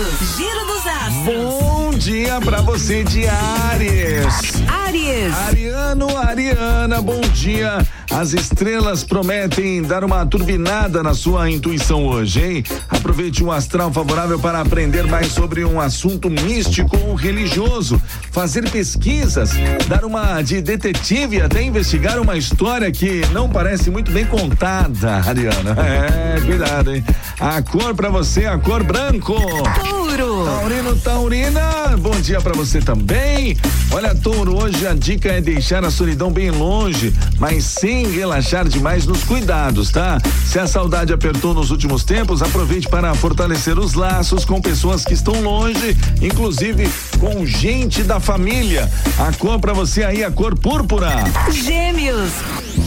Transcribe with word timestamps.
astros. 0.00 0.36
Giro 0.36 0.66
dos 0.66 0.86
astros. 0.86 1.24
Bom 1.24 1.90
dia 1.90 2.40
pra 2.40 2.62
você 2.62 3.04
de 3.04 3.26
Ares. 3.26 4.62
Aries. 4.86 5.34
Ariano, 5.34 6.16
Ariana, 6.16 7.02
bom 7.02 7.20
dia. 7.32 7.86
As 8.10 8.32
estrelas 8.32 9.04
prometem 9.04 9.82
dar 9.82 10.02
uma 10.02 10.26
turbinada 10.26 11.00
na 11.00 11.14
sua 11.14 11.48
intuição 11.48 12.04
hoje, 12.04 12.44
hein? 12.44 12.64
Aproveite 12.88 13.42
um 13.44 13.52
astral 13.52 13.92
favorável 13.92 14.36
para 14.38 14.60
aprender 14.60 15.06
mais 15.06 15.28
sobre 15.28 15.64
um 15.64 15.80
assunto 15.80 16.28
místico 16.28 16.98
ou 17.06 17.14
religioso, 17.14 18.02
fazer 18.32 18.68
pesquisas, 18.68 19.52
dar 19.86 20.04
uma 20.04 20.42
de 20.42 20.60
detetive 20.60 21.36
e 21.36 21.40
até 21.40 21.62
investigar 21.62 22.20
uma 22.20 22.36
história 22.36 22.90
que 22.90 23.22
não 23.32 23.48
parece 23.48 23.90
muito 23.90 24.10
bem 24.10 24.26
contada, 24.26 25.22
Ariana. 25.26 25.76
É, 25.90 26.40
cuidado, 26.40 26.94
hein? 26.94 27.04
A 27.38 27.62
cor 27.62 27.94
para 27.94 28.08
você, 28.08 28.46
a 28.46 28.58
cor 28.58 28.82
branco. 28.82 29.34
Touro. 29.80 30.44
Taurino, 30.44 30.96
Taurina, 30.96 31.96
bom 31.98 32.20
dia 32.20 32.40
para 32.40 32.52
você 32.52 32.80
também. 32.80 33.56
Olha, 33.92 34.14
Touro, 34.14 34.62
hoje 34.62 34.86
a 34.86 34.94
dica 34.94 35.30
é 35.30 35.40
deixar 35.40 35.84
a 35.84 35.90
solidão 35.90 36.30
bem 36.30 36.50
longe, 36.50 37.12
mas 37.38 37.64
sem 37.64 37.99
relaxar 38.06 38.68
demais 38.68 39.06
nos 39.06 39.24
cuidados, 39.24 39.90
tá? 39.90 40.18
Se 40.46 40.58
a 40.58 40.66
saudade 40.66 41.12
apertou 41.12 41.54
nos 41.54 41.70
últimos 41.70 42.04
tempos, 42.04 42.42
aproveite 42.42 42.88
para 42.88 43.14
fortalecer 43.14 43.78
os 43.78 43.94
laços 43.94 44.44
com 44.44 44.60
pessoas 44.60 45.04
que 45.04 45.14
estão 45.14 45.40
longe, 45.42 45.96
inclusive 46.20 46.88
com 47.18 47.44
gente 47.44 48.02
da 48.02 48.20
família. 48.20 48.90
A 49.18 49.32
cor 49.32 49.58
para 49.58 49.72
você 49.72 50.04
aí, 50.04 50.24
a 50.24 50.30
cor 50.30 50.58
púrpura. 50.58 51.24
Gêmeos. 51.50 52.30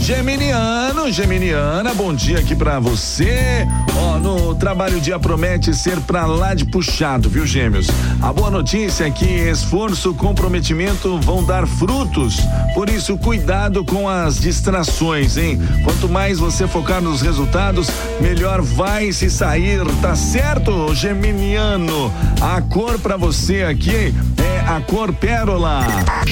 Geminiano, 0.04 1.10
Geminiana, 1.10 1.94
bom 1.94 2.12
dia 2.12 2.38
aqui 2.38 2.54
pra 2.54 2.78
você. 2.78 3.66
Ó, 3.96 4.18
no 4.18 4.54
trabalho 4.54 4.98
o 4.98 5.00
dia 5.00 5.18
promete 5.18 5.72
ser 5.72 5.98
pra 6.00 6.26
lá 6.26 6.52
de 6.52 6.66
puxado, 6.66 7.30
viu, 7.30 7.46
Gêmeos? 7.46 7.86
A 8.20 8.30
boa 8.30 8.50
notícia 8.50 9.04
é 9.04 9.10
que 9.10 9.24
esforço, 9.24 10.12
comprometimento 10.12 11.18
vão 11.20 11.42
dar 11.42 11.66
frutos. 11.66 12.36
Por 12.74 12.90
isso, 12.90 13.16
cuidado 13.16 13.82
com 13.82 14.06
as 14.06 14.38
distrações, 14.38 15.38
hein? 15.38 15.58
Quanto 15.82 16.06
mais 16.06 16.38
você 16.38 16.68
focar 16.68 17.00
nos 17.00 17.22
resultados, 17.22 17.88
melhor 18.20 18.60
vai 18.60 19.10
se 19.10 19.30
sair, 19.30 19.80
tá 20.02 20.14
certo, 20.14 20.94
Geminiano? 20.94 22.12
A 22.42 22.60
cor 22.60 22.98
pra 22.98 23.16
você 23.16 23.62
aqui 23.62 24.12
é 24.44 24.60
a 24.60 24.80
cor 24.80 25.12
pérola. 25.12 25.86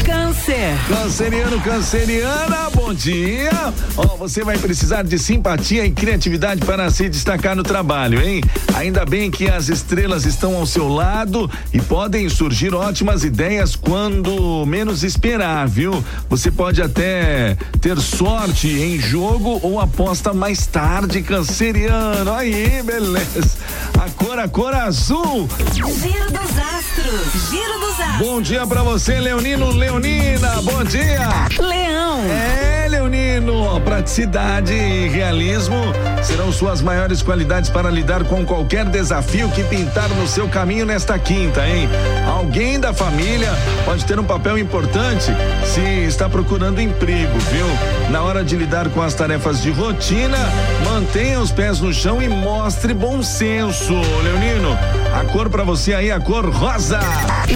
Câncer. 0.04 0.76
Canceriano, 0.86 1.60
canceriana, 1.60 2.70
bom 2.74 2.92
dia. 2.92 3.50
Ó, 3.96 4.16
você 4.16 4.44
vai 4.44 4.58
precisar 4.58 5.02
de 5.02 5.18
simpatia 5.18 5.86
e 5.86 5.90
criatividade 5.90 6.64
para 6.64 6.90
se 6.90 7.08
destacar 7.08 7.56
no 7.56 7.62
trabalho, 7.62 8.20
hein? 8.20 8.42
Ainda 8.74 9.06
bem 9.06 9.30
que 9.30 9.48
as 9.48 9.68
estrelas 9.68 10.26
estão 10.26 10.56
ao 10.56 10.66
seu 10.66 10.88
lado 10.88 11.50
e 11.72 11.80
podem 11.80 12.28
surgir 12.28 12.74
ótimas 12.74 13.24
ideias 13.24 13.74
quando 13.74 14.66
menos 14.66 15.02
esperar, 15.02 15.66
viu? 15.66 16.04
Você 16.28 16.50
pode 16.50 16.82
até 16.82 17.56
ter 17.80 17.98
sorte 17.98 18.68
em 18.68 18.98
jogo 18.98 19.58
ou 19.62 19.80
aposta 19.80 20.34
mais 20.34 20.66
tarde, 20.66 21.22
canceriano. 21.22 22.32
Aí, 22.34 22.82
beleza. 22.82 23.56
A 23.98 24.10
cor, 24.10 24.38
a 24.38 24.48
cor 24.48 24.74
azul. 24.74 25.48
Giro 25.72 26.30
dos 26.30 26.81
astros. 26.92 27.50
Giro 27.50 27.80
dos 27.80 28.00
astros. 28.00 28.18
Bom 28.18 28.42
dia 28.42 28.66
pra 28.66 28.82
você, 28.82 29.18
Leonino, 29.18 29.70
Leonina. 29.70 30.60
Bom 30.62 30.84
dia. 30.84 31.48
Leão. 31.58 32.20
É, 32.24 32.61
Leonino, 32.92 33.80
praticidade 33.80 34.74
e 34.74 35.08
realismo 35.08 35.80
serão 36.22 36.52
suas 36.52 36.82
maiores 36.82 37.22
qualidades 37.22 37.70
para 37.70 37.90
lidar 37.90 38.22
com 38.24 38.44
qualquer 38.44 38.84
desafio 38.84 39.50
que 39.50 39.64
pintar 39.64 40.10
no 40.10 40.28
seu 40.28 40.46
caminho 40.46 40.84
nesta 40.84 41.18
quinta, 41.18 41.66
hein? 41.66 41.88
Alguém 42.26 42.78
da 42.78 42.92
família 42.92 43.48
pode 43.86 44.04
ter 44.04 44.20
um 44.20 44.24
papel 44.24 44.58
importante 44.58 45.32
se 45.64 45.80
está 46.06 46.28
procurando 46.28 46.82
emprego, 46.82 47.38
viu? 47.50 47.66
Na 48.10 48.20
hora 48.20 48.44
de 48.44 48.56
lidar 48.56 48.90
com 48.90 49.00
as 49.00 49.14
tarefas 49.14 49.62
de 49.62 49.70
rotina, 49.70 50.36
mantenha 50.84 51.40
os 51.40 51.50
pés 51.50 51.80
no 51.80 51.94
chão 51.94 52.20
e 52.20 52.28
mostre 52.28 52.92
bom 52.92 53.22
senso, 53.22 53.94
Leonino. 54.22 54.78
A 55.18 55.24
cor 55.32 55.48
para 55.48 55.64
você 55.64 55.94
aí, 55.94 56.12
a 56.12 56.20
cor 56.20 56.46
rosa. 56.50 57.00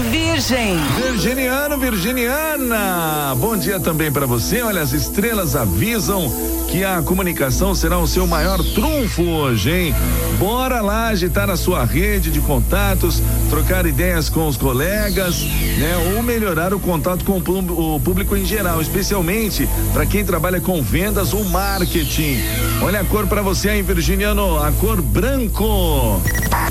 Virgem. 0.09 0.77
Virginiano, 0.95 1.77
Virginiana, 1.77 3.35
bom 3.37 3.55
dia 3.55 3.79
também 3.79 4.11
para 4.11 4.25
você. 4.25 4.63
Olha, 4.63 4.81
as 4.81 4.93
estrelas 4.93 5.26
avisam 5.55 6.31
que 6.69 6.83
a 6.83 7.01
comunicação 7.01 7.75
será 7.75 7.97
o 7.99 8.07
seu 8.07 8.25
maior 8.25 8.63
trunfo 8.73 9.23
hoje, 9.23 9.71
hein? 9.71 9.95
Bora 10.39 10.81
lá 10.81 11.07
agitar 11.07 11.49
a 11.49 11.57
sua 11.57 11.83
rede 11.83 12.31
de 12.31 12.39
contatos, 12.39 13.21
trocar 13.49 13.85
ideias 13.85 14.29
com 14.29 14.47
os 14.47 14.55
colegas, 14.55 15.41
né? 15.77 16.13
Ou 16.15 16.23
melhorar 16.23 16.73
o 16.73 16.79
contato 16.79 17.25
com 17.25 17.37
o 17.37 17.99
público 17.99 18.35
em 18.35 18.45
geral, 18.45 18.81
especialmente 18.81 19.67
para 19.93 20.05
quem 20.05 20.23
trabalha 20.23 20.61
com 20.61 20.81
vendas 20.81 21.33
ou 21.33 21.43
marketing. 21.45 22.37
Olha 22.81 23.01
a 23.01 23.05
cor 23.05 23.27
para 23.27 23.41
você 23.41 23.69
aí, 23.69 23.81
Virginiano, 23.81 24.61
a 24.63 24.71
cor 24.71 25.01
branco. 25.01 26.21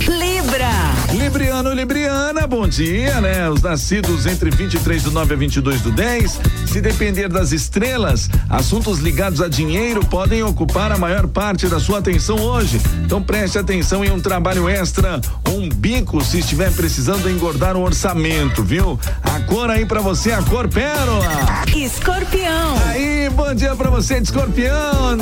Libra. 0.00 0.70
Libriano, 1.12 1.72
Libriana, 1.72 2.46
bom 2.46 2.68
dia, 2.68 3.20
né? 3.20 3.48
Os 3.48 3.62
nascidos 3.62 4.26
entre 4.26 4.50
23 4.50 5.02
do 5.02 5.10
9 5.10 5.34
a 5.34 5.36
22 5.36 5.80
do 5.80 5.90
10. 5.90 6.40
Se 6.66 6.80
depender 6.80 7.28
das 7.28 7.52
estrelas, 7.52 8.28
assuntos 8.48 8.98
ligados 8.98 9.40
a 9.40 9.48
dinheiro 9.48 10.04
podem 10.04 10.42
ocupar 10.42 10.92
a 10.92 10.98
maior 10.98 11.26
parte 11.26 11.66
da 11.66 11.80
sua 11.80 11.98
atenção 11.98 12.36
hoje. 12.36 12.80
Então 13.04 13.22
preste 13.22 13.58
atenção 13.58 14.04
em 14.04 14.10
um 14.10 14.20
trabalho 14.20 14.68
extra, 14.68 15.20
um 15.48 15.68
bico 15.68 16.22
se 16.22 16.40
estiver 16.40 16.70
precisando 16.72 17.30
engordar 17.30 17.76
um 17.76 17.82
orçamento, 17.82 18.62
viu? 18.62 18.98
A 19.36 19.40
cor 19.40 19.70
aí 19.70 19.84
pra 19.84 20.00
você, 20.00 20.32
a 20.32 20.40
cor 20.42 20.66
pérola. 20.66 21.26
Escorpião. 21.74 22.74
Aí, 22.86 23.28
bom 23.30 23.52
dia 23.54 23.74
pra 23.76 23.90
você 23.90 24.18
de 24.18 24.28
escorpião. 24.28 25.18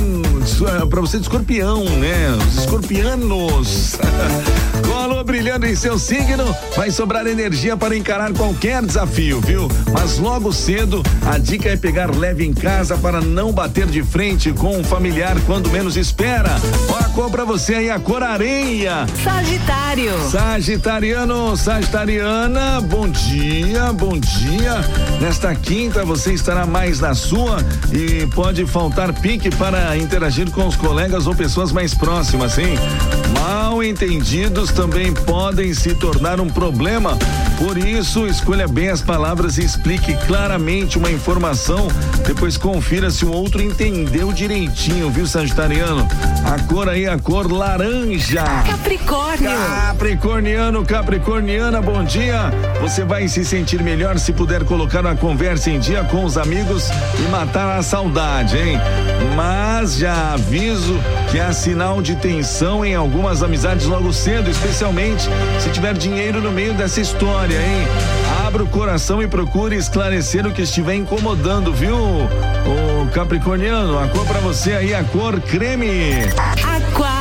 Su- 0.47 0.65
Pra 0.89 1.01
você 1.01 1.17
de 1.19 1.25
escorpião, 1.25 1.83
né? 1.85 2.29
Os 2.49 2.59
escorpianos. 2.61 3.97
Com 4.87 4.97
a 4.99 5.07
lua 5.07 5.25
brilhando 5.25 5.67
em 5.67 5.75
seu 5.75 5.99
signo, 5.99 6.55
vai 6.77 6.91
sobrar 6.91 7.27
energia 7.27 7.77
para 7.77 7.97
encarar 7.97 8.33
qualquer 8.33 8.83
desafio, 8.83 9.41
viu? 9.41 9.69
Mas 9.93 10.19
logo 10.19 10.53
cedo, 10.53 11.03
a 11.27 11.37
dica 11.39 11.71
é 11.71 11.77
pegar 11.77 12.15
leve 12.15 12.45
em 12.45 12.53
casa 12.55 12.97
para 12.97 13.21
não 13.21 13.51
bater 13.51 13.87
de 13.87 14.03
frente 14.05 14.53
com 14.53 14.79
um 14.79 14.85
familiar 14.85 15.37
quando 15.47 15.71
menos 15.71 15.97
espera. 15.97 16.51
Ó, 16.89 16.99
a 16.99 17.09
cor 17.09 17.31
pra 17.31 17.45
você 17.45 17.75
aí, 17.75 17.91
a 17.91 17.99
cor 17.99 18.23
areia. 18.23 19.07
Sagitário. 19.25 20.13
Sagitariano, 20.31 21.57
Sagitariana, 21.57 22.81
bom 22.83 23.09
dia, 23.09 23.93
bom 23.93 24.04
dia. 24.13 24.75
Nesta 25.21 25.55
quinta 25.55 26.05
você 26.05 26.33
estará 26.33 26.67
mais 26.67 27.01
na 27.01 27.15
sua 27.15 27.57
e 27.93 28.27
pode 28.29 28.67
faltar 28.67 29.13
pique 29.13 29.51
para 29.57 29.97
interagir 29.97 30.51
com 30.51 30.67
os 30.67 30.77
colegas 30.77 31.27
ou 31.27 31.35
pessoas 31.35 31.73
mais 31.73 31.95
próximas, 31.95 32.59
hein? 32.59 32.75
Mal 33.41 33.83
entendidos 33.83 34.71
também 34.71 35.13
podem 35.13 35.73
se 35.75 35.95
tornar 35.95 36.41
um 36.41 36.49
problema. 36.49 37.17
Por 37.59 37.79
isso, 37.79 38.27
escolha 38.27 38.67
bem 38.67 38.89
as 38.89 39.01
palavras 39.01 39.59
e 39.59 39.65
explique 39.65 40.15
claramente 40.27 40.99
uma 40.99 41.11
informação. 41.11 41.89
Depois 42.27 42.57
confira 42.57 43.11
se 43.11 43.25
o 43.25 43.33
outro 43.33 43.63
entendeu 43.63 44.33
direitinho, 44.33 45.11
viu, 45.11 45.27
Sagitariano? 45.27 46.07
A 46.45 46.59
cor 46.65 46.89
aí, 46.89 47.07
a 47.07 47.19
cor 47.19 47.51
laranja. 47.51 48.45
Capricórnio. 48.67 49.51
Capricorniano, 50.05 50.85
Capricorniana, 50.85 51.81
bom 51.81 52.05
dia. 52.05 52.53
Você 52.83 53.03
vai 53.05 53.27
se 53.27 53.43
sentir 53.43 53.83
melhor 53.83 54.19
se 54.19 54.35
puder 54.35 54.63
colocar 54.63 55.01
uma 55.01 55.17
conversa 55.17 55.71
em 55.71 55.79
dia 55.79 56.05
com 56.05 56.25
os 56.25 56.37
amigos 56.37 56.91
e 57.19 57.23
matar 57.31 57.79
a 57.79 57.83
saudade, 57.83 58.59
hein? 58.59 58.79
Mas 59.35 59.97
já 59.97 60.35
aviso 60.35 60.95
que 61.31 61.41
há 61.41 61.55
sinal 61.55 62.03
de 62.03 62.17
tensão 62.17 62.85
em 62.85 62.95
algumas 62.95 63.43
amizades 63.43 63.87
logo 63.87 64.13
cedo, 64.13 64.51
especialmente 64.51 65.27
se 65.59 65.71
tiver 65.71 65.95
dinheiro 65.95 66.39
no 66.43 66.53
meio 66.53 66.75
dessa 66.75 67.01
história, 67.01 67.57
hein? 67.57 67.89
Abra 68.47 68.63
o 68.63 68.67
coração 68.67 69.23
e 69.23 69.27
procure 69.27 69.75
esclarecer 69.75 70.47
o 70.47 70.53
que 70.53 70.61
estiver 70.61 70.97
incomodando, 70.97 71.73
viu? 71.73 71.97
O 71.97 73.09
Capricorniano, 73.11 73.99
a 73.99 74.07
cor 74.09 74.27
pra 74.27 74.41
você 74.41 74.75
aí, 74.75 74.95
a 74.95 75.03
cor 75.03 75.41
creme. 75.41 76.13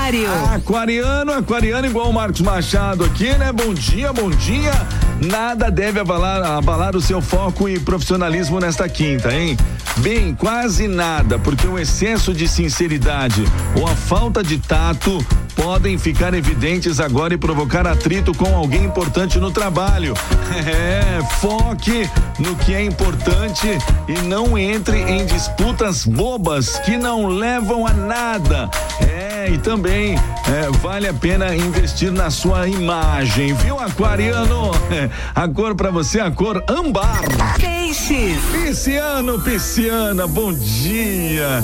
Aquário. 0.03 0.27
Aquariano, 0.53 1.31
aquariano 1.31 1.87
igual 1.87 2.09
o 2.09 2.13
Marcos 2.13 2.41
Machado 2.41 3.05
aqui, 3.05 3.29
né? 3.37 3.53
Bom 3.53 3.73
dia, 3.73 4.11
bom 4.11 4.29
dia. 4.29 4.73
Nada 5.21 5.71
deve 5.71 5.97
abalar, 5.97 6.43
abalar 6.43 6.93
o 6.93 7.01
seu 7.01 7.21
foco 7.21 7.69
e 7.69 7.79
profissionalismo 7.79 8.59
nesta 8.59 8.89
quinta, 8.89 9.33
hein? 9.33 9.55
Bem, 9.99 10.35
quase 10.35 10.89
nada, 10.89 11.39
porque 11.39 11.65
o 11.65 11.79
excesso 11.79 12.33
de 12.33 12.49
sinceridade 12.49 13.45
ou 13.79 13.87
a 13.87 13.95
falta 13.95 14.43
de 14.43 14.57
tato 14.57 15.25
podem 15.55 15.97
ficar 15.97 16.33
evidentes 16.33 16.99
agora 16.99 17.33
e 17.33 17.37
provocar 17.37 17.87
atrito 17.87 18.33
com 18.33 18.55
alguém 18.55 18.83
importante 18.83 19.39
no 19.39 19.51
trabalho. 19.51 20.13
É, 20.53 21.19
foque 21.39 22.07
no 22.37 22.55
que 22.55 22.75
é 22.75 22.83
importante 22.83 23.67
e 24.07 24.13
não 24.27 24.55
entre 24.55 25.01
em 25.01 25.25
disputas 25.25 26.05
bobas 26.05 26.77
que 26.79 26.95
não 26.95 27.25
levam 27.25 27.87
a 27.87 27.93
nada. 27.93 28.69
É, 29.01 29.49
e 29.49 29.57
também 29.57 30.15
é, 30.15 30.69
vale 30.79 31.07
a 31.07 31.13
pena 31.13 31.55
investir 31.55 32.11
na 32.11 32.29
sua 32.29 32.67
imagem, 32.67 33.53
viu, 33.55 33.79
Aquariano? 33.79 34.71
É, 34.93 35.09
a 35.33 35.47
cor 35.47 35.73
para 35.73 35.89
você, 35.89 36.19
a 36.19 36.29
cor 36.29 36.63
âmbar. 36.69 37.23
Peixes. 37.59 38.37
Pisciano, 38.51 39.39
pisciana, 39.39 40.27
bom 40.27 40.53
dia. 40.53 41.63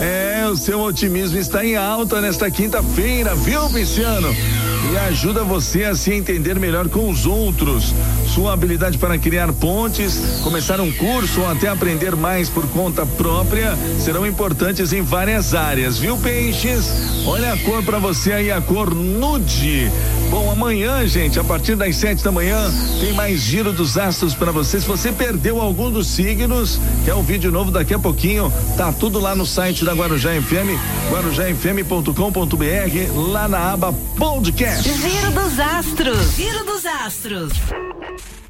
É, 0.00 0.46
o 0.48 0.56
seu 0.56 0.80
otimismo 0.80 1.38
está 1.38 1.64
em 1.64 1.76
alta 1.76 2.20
nesta 2.20 2.50
quinta-feira, 2.50 3.34
viu, 3.34 3.68
Pisciano? 3.70 4.34
E 4.92 4.96
ajuda 4.98 5.42
você 5.42 5.84
a 5.84 5.94
se 5.94 6.12
entender 6.12 6.60
melhor 6.60 6.88
com 6.88 7.08
os 7.08 7.26
outros. 7.26 7.94
Sua 8.36 8.52
habilidade 8.52 8.98
para 8.98 9.16
criar 9.16 9.50
pontes, 9.50 10.40
começar 10.44 10.78
um 10.78 10.92
curso 10.92 11.40
ou 11.40 11.50
até 11.50 11.68
aprender 11.68 12.14
mais 12.14 12.50
por 12.50 12.68
conta 12.68 13.06
própria 13.06 13.74
serão 13.98 14.26
importantes 14.26 14.92
em 14.92 15.00
várias 15.00 15.54
áreas, 15.54 15.96
viu, 15.96 16.18
Peixes? 16.18 16.84
Olha 17.24 17.54
a 17.54 17.56
cor 17.56 17.82
para 17.82 17.98
você 17.98 18.34
aí, 18.34 18.52
a 18.52 18.60
cor 18.60 18.94
nude. 18.94 19.90
Bom, 20.28 20.50
amanhã, 20.50 21.06
gente, 21.08 21.40
a 21.40 21.44
partir 21.44 21.76
das 21.76 21.96
sete 21.96 22.22
da 22.22 22.30
manhã, 22.30 22.70
tem 23.00 23.14
mais 23.14 23.40
giro 23.40 23.72
dos 23.72 23.96
astros 23.96 24.34
para 24.34 24.52
você. 24.52 24.82
Se 24.82 24.86
você 24.86 25.10
perdeu 25.10 25.58
algum 25.58 25.90
dos 25.90 26.06
signos, 26.06 26.78
que 27.04 27.10
é 27.10 27.14
um 27.14 27.22
vídeo 27.22 27.50
novo 27.50 27.70
daqui 27.70 27.94
a 27.94 27.98
pouquinho, 27.98 28.52
tá 28.76 28.92
tudo 28.92 29.18
lá 29.18 29.34
no 29.34 29.46
site 29.46 29.82
da 29.82 29.94
Guarujá 29.94 30.32
FM, 30.42 30.76
guarujafm.com.br, 31.10 32.12
lá 33.32 33.48
na 33.48 33.72
aba 33.72 33.94
podcast. 34.18 34.92
Giro 34.92 35.30
dos 35.30 35.58
astros. 35.58 36.36
Giro 36.36 36.66
dos 36.66 36.84
astros. 36.84 37.54